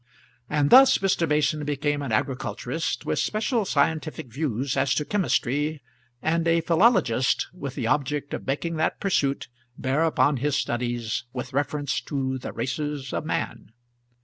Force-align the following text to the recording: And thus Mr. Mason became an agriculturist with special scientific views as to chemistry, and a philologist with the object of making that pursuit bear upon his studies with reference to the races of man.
And 0.49 0.71
thus 0.71 0.97
Mr. 0.97 1.29
Mason 1.29 1.63
became 1.63 2.01
an 2.01 2.11
agriculturist 2.11 3.05
with 3.05 3.19
special 3.19 3.65
scientific 3.65 4.33
views 4.33 4.75
as 4.75 4.95
to 4.95 5.05
chemistry, 5.05 5.83
and 6.23 6.47
a 6.47 6.61
philologist 6.61 7.47
with 7.53 7.75
the 7.75 7.85
object 7.85 8.33
of 8.33 8.47
making 8.47 8.77
that 8.77 8.99
pursuit 8.99 9.47
bear 9.77 10.03
upon 10.03 10.37
his 10.37 10.55
studies 10.55 11.25
with 11.33 11.53
reference 11.53 12.01
to 12.01 12.39
the 12.39 12.51
races 12.51 13.13
of 13.13 13.25
man. 13.27 13.73